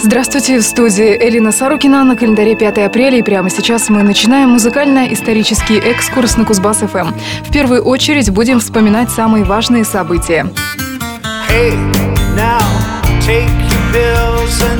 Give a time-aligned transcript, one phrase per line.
[0.00, 5.76] Здравствуйте, в студии Элина Сарукина на календаре 5 апреля, и прямо сейчас мы начинаем музыкально-исторический
[5.78, 7.14] экскурс на Кузбасс-ФМ.
[7.44, 10.46] В первую очередь будем вспоминать самые важные события.
[11.50, 11.74] Hey,
[12.36, 12.60] now,
[13.26, 14.77] take your pills and.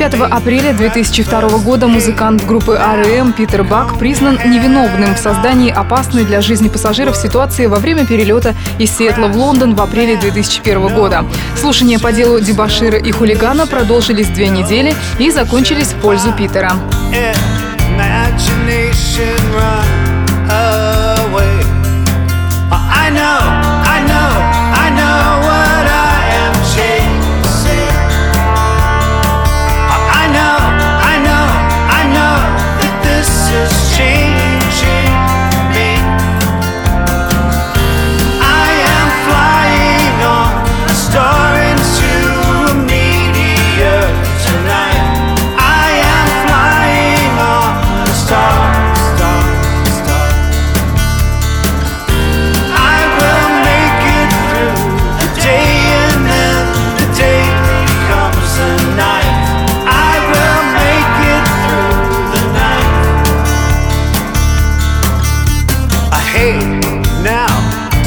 [0.00, 3.34] 5 апреля 2002 года музыкант группы R.E.M.
[3.34, 8.96] Питер Бак признан невиновным в создании опасной для жизни пассажиров ситуации во время перелета из
[8.96, 11.26] Сиэтла в Лондон в апреле 2001 года.
[11.54, 16.72] Слушания по делу дебашира и хулигана продолжились две недели и закончились в пользу Питера.
[17.98, 19.36] Imagination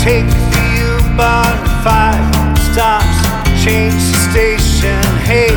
[0.03, 0.63] Take the
[0.99, 2.19] U-Bahn five
[2.59, 3.07] stops,
[3.63, 4.99] change the station.
[5.23, 5.47] Hey,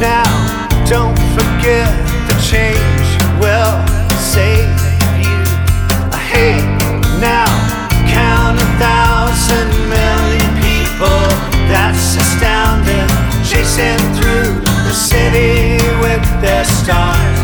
[0.00, 0.24] now
[0.88, 1.92] don't forget
[2.28, 3.76] the change will
[4.16, 4.72] save
[5.20, 5.36] you.
[6.32, 6.64] Hate
[7.20, 7.44] now.
[8.08, 11.20] Count a thousand million people.
[11.68, 13.08] That's astounding.
[13.44, 17.37] Chasing through the city with their stars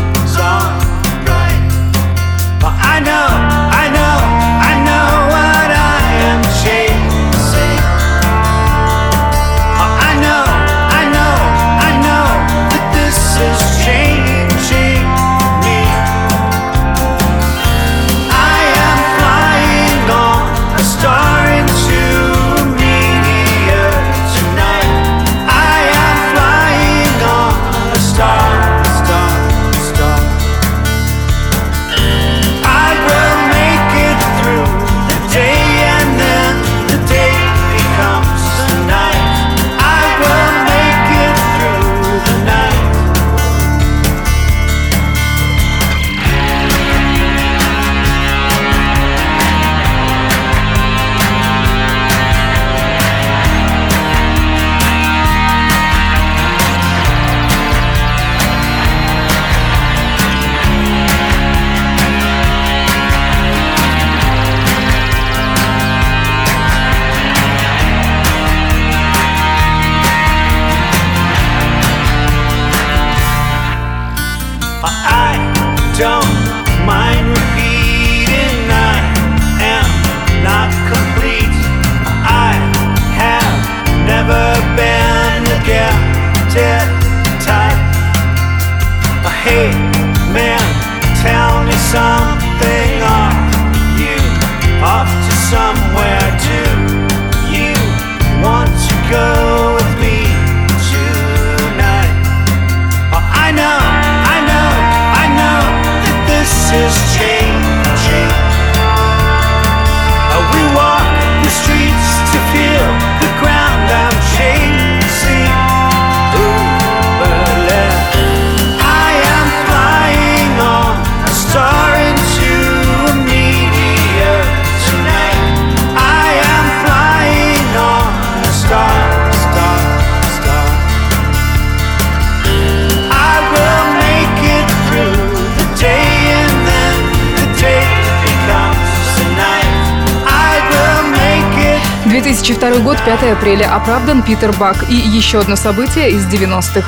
[142.25, 144.89] 2002 год, 5 апреля, оправдан Питер Бак.
[144.89, 146.81] И еще одно событие из 90-х.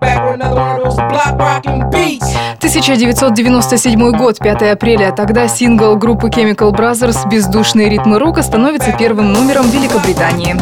[0.00, 2.24] Back with another one of those block rocking beats
[2.58, 5.10] 1997 год, 5 апреля.
[5.10, 10.54] Тогда сингл группы Chemical Brothers «Бездушные ритмы рока» становится первым номером Великобритании.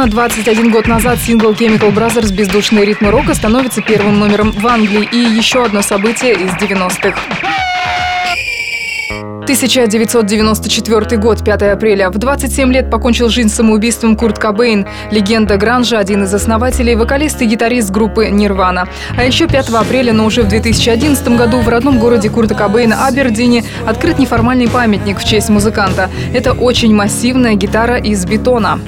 [0.00, 5.06] Ровно 21 год назад сингл Chemical Brothers «Бездушные ритмы рока» становится первым номером в Англии
[5.12, 7.18] и еще одно событие из 90-х.
[9.42, 12.08] 1994 год, 5 апреля.
[12.08, 17.44] В 27 лет покончил жизнь самоубийством Курт Кобейн, легенда Гранжа, один из основателей, вокалист и
[17.44, 18.88] гитарист группы «Нирвана».
[19.18, 23.64] А еще 5 апреля, но уже в 2011 году в родном городе Курта Кобейна Абердине
[23.86, 26.08] открыт неформальный памятник в честь музыканта.
[26.32, 28.80] Это очень массивная гитара из бетона.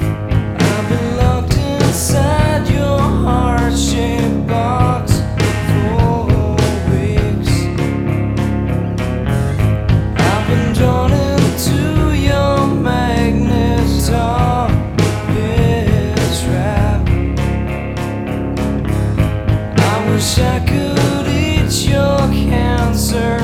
[23.15, 23.42] answer.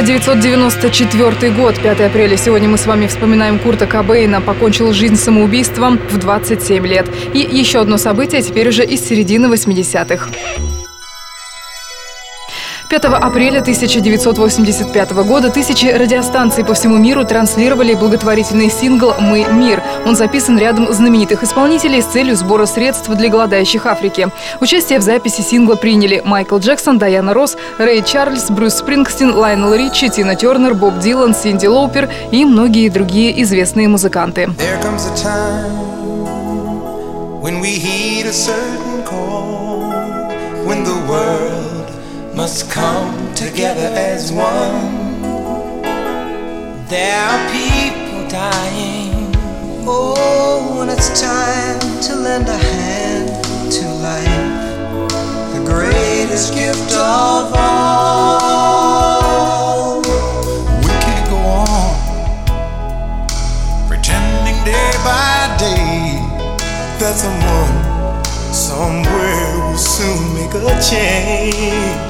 [0.00, 2.34] 1994 год, 5 апреля.
[2.38, 4.40] Сегодня мы с вами вспоминаем Курта Кобейна.
[4.40, 7.06] Покончил жизнь самоубийством в 27 лет.
[7.34, 10.30] И еще одно событие теперь уже из середины 80-х.
[12.90, 19.80] 5 апреля 1985 года тысячи радиостанций по всему миру транслировали благотворительный сингл «Мы– мир».
[20.04, 24.28] Он записан рядом знаменитых исполнителей с целью сбора средств для голодающих Африки.
[24.60, 30.08] Участие в записи сингла приняли Майкл Джексон, Дайана Росс, Рэй Чарльз, Брюс Спрингстин, Лайнел Ричи,
[30.08, 34.50] Тина Тернер, Боб Дилан, Синди Лоупер и многие другие известные музыканты.
[40.66, 41.69] When the world
[42.40, 45.20] must come together as one.
[46.88, 49.34] There are people dying.
[49.86, 53.28] Oh, when it's time to lend a hand
[53.76, 54.48] to life,
[55.52, 58.80] the greatest gift of all.
[60.80, 61.94] We can't go on
[63.86, 66.24] pretending day by day
[67.00, 67.76] that someone
[68.54, 72.09] somewhere will soon make a change.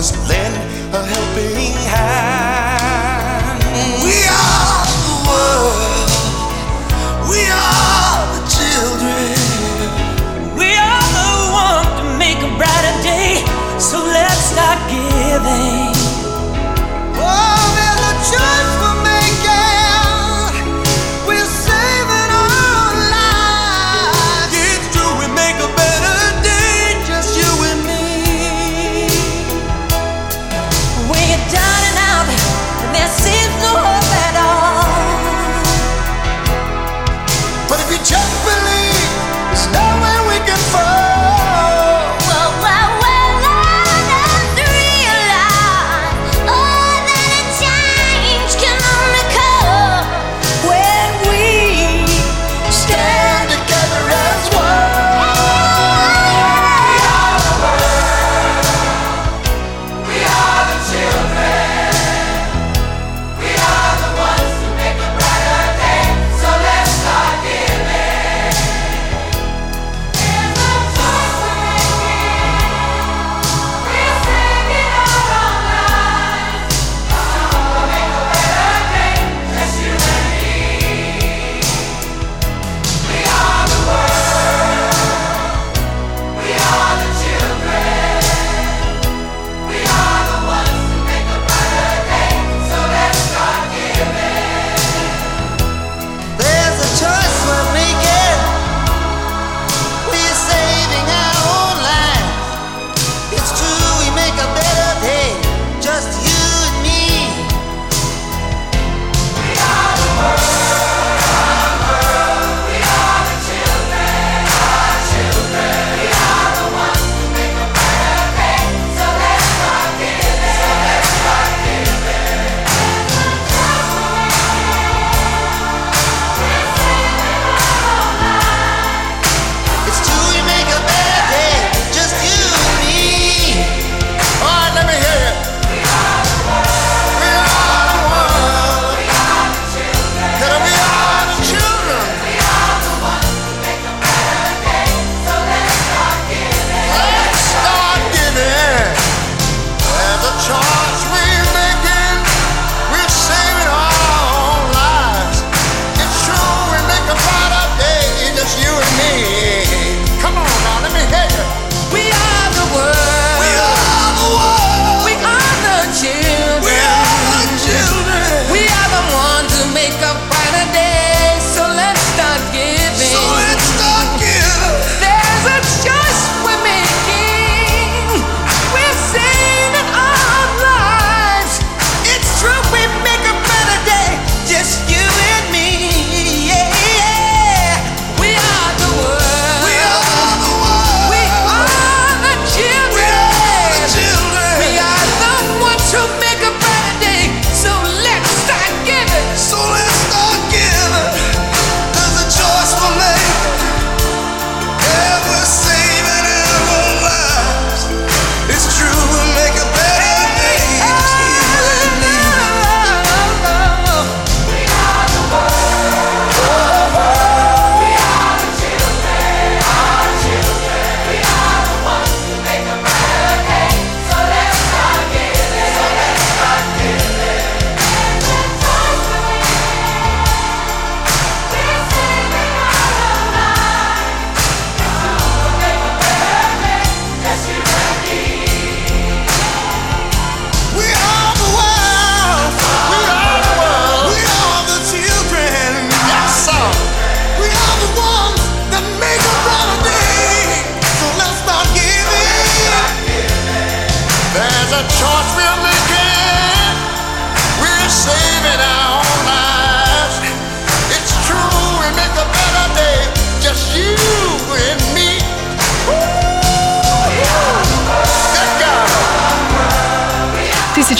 [0.00, 0.56] Must lend
[0.94, 2.49] a helping hand.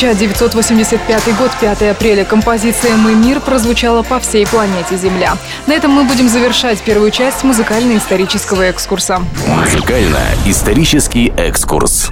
[0.00, 2.24] 1985 а год, 5 апреля.
[2.24, 5.36] Композиция «Мы мир» прозвучала по всей планете Земля.
[5.66, 9.20] На этом мы будем завершать первую часть музыкально-исторического экскурса.
[9.46, 12.10] Музыкально-исторический экскурс.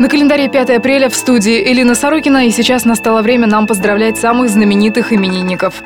[0.00, 4.50] На календаре 5 апреля в студии Элина Сорокина, и сейчас настало время нам поздравлять самых
[4.50, 5.84] знаменитых именинников.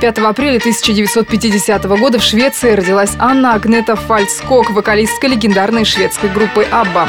[0.00, 7.08] 5 апреля 1950 года в Швеции родилась Анна Агнета Фальцкок, вокалистка легендарной шведской группы «Абба».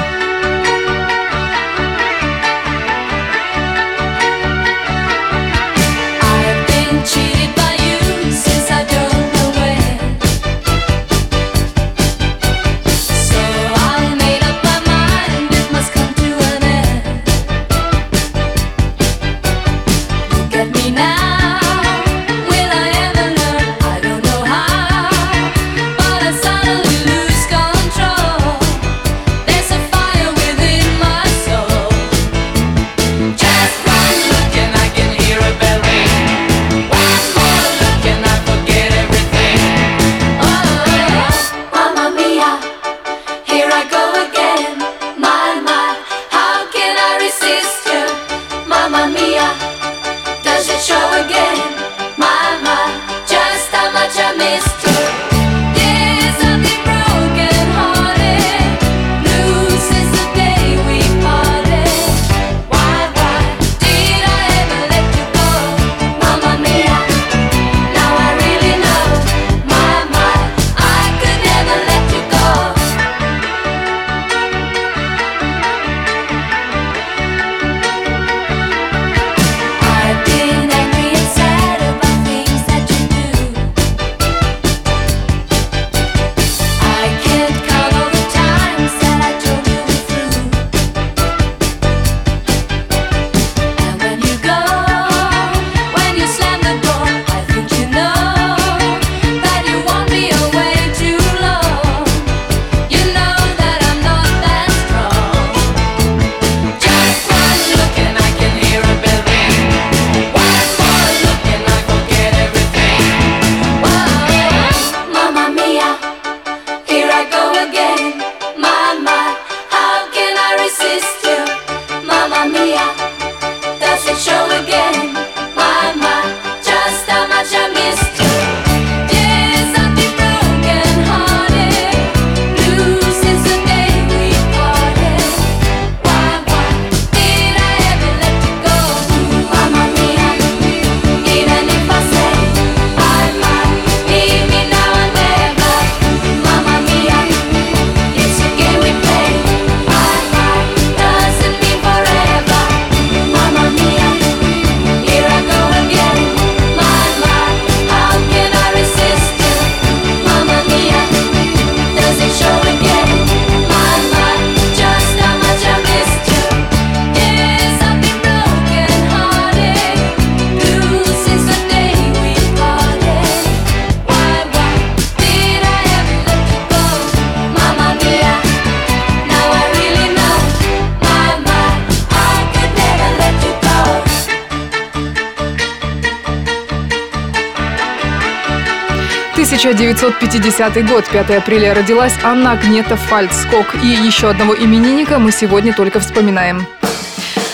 [189.57, 193.73] 1950 год, 5 апреля родилась Анна Агнета Фальцкок.
[193.83, 196.67] И еще одного именинника мы сегодня только вспоминаем.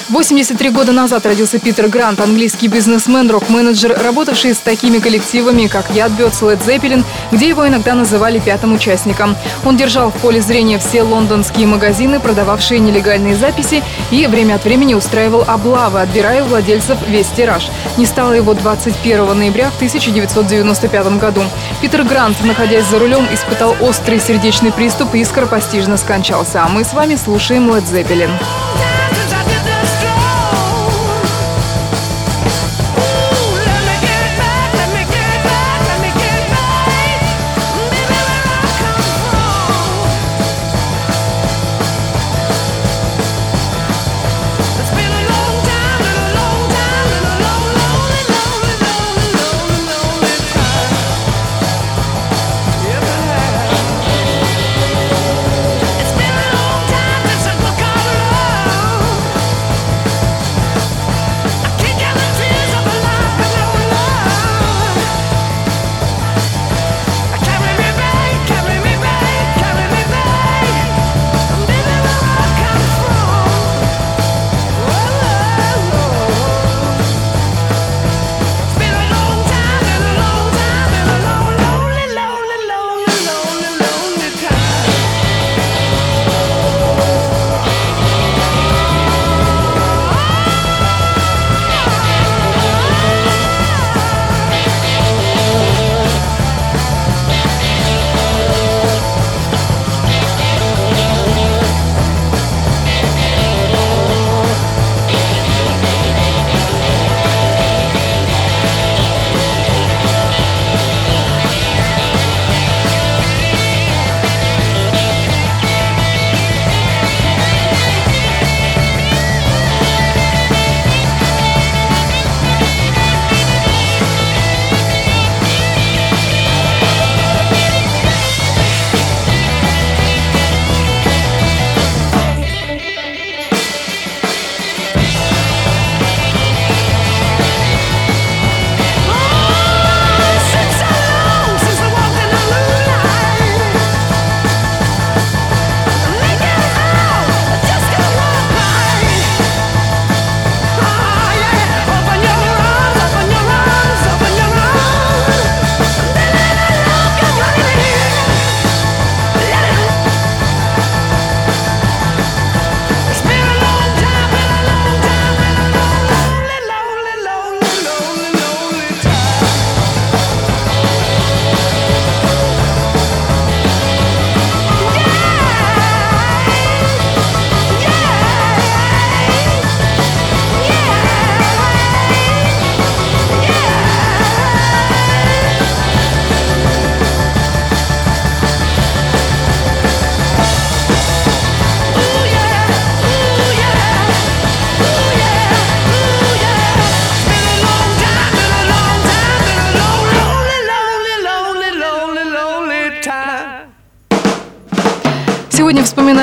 [0.10, 6.12] 83 года назад родился Питер Грант, английский бизнесмен, рок-менеджер, работавший с такими коллективами, как Яд
[6.12, 9.36] Бёрдс, Led Zeppelin, где его иногда называли пятым участником.
[9.64, 14.94] Он держал в поле зрения все лондонские магазины, продававшие нелегальные записи, и время от времени
[14.94, 17.70] устраивал облавы, отбирая у владельцев весь тираж.
[17.98, 21.42] Не стало его 21 ноября в 1995 году.
[21.82, 26.64] Питер Грант, находясь за рулем, испытал острый сердечный приступ и скоропостижно скончался.
[26.64, 28.32] А мы с вами слушаем Led Zeppelin.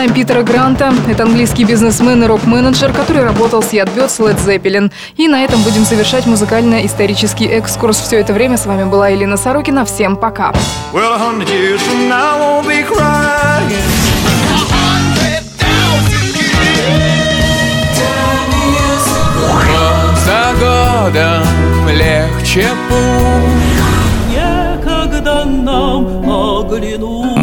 [0.00, 0.92] Вспоминаем Питера Гранта.
[1.08, 4.90] Это английский бизнесмен и рок-менеджер, который работал с Ядбет, с Led Zeppelin.
[5.16, 8.00] И на этом будем завершать музыкально-исторический экскурс.
[8.00, 9.84] Все это время с вами была Елена Сорокина.
[9.84, 10.54] Всем пока.
[10.92, 11.18] Well.
[20.24, 23.80] За годом легче путь
[24.30, 27.19] Некогда нам оглянуть